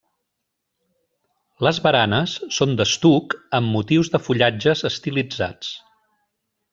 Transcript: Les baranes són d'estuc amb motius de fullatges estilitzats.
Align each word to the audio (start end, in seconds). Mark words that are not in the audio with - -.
Les 1.67 1.79
baranes 1.87 2.33
són 2.57 2.73
d'estuc 2.81 3.35
amb 3.61 3.71
motius 3.77 4.13
de 4.15 4.23
fullatges 4.29 4.83
estilitzats. 4.93 5.75